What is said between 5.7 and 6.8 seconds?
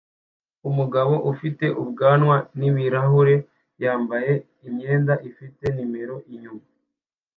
nimero"" inyuma